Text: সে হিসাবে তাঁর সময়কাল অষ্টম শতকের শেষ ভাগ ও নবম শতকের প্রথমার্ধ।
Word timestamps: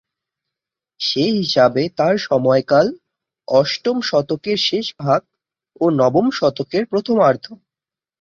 সে 0.99 1.23
হিসাবে 1.37 1.83
তাঁর 1.97 2.15
সময়কাল 2.27 2.87
অষ্টম 3.47 3.97
শতকের 4.01 4.59
শেষ 4.67 4.85
ভাগ 4.99 5.21
ও 5.81 5.95
নবম 5.99 6.27
শতকের 6.31 6.83
প্রথমার্ধ। 6.91 7.45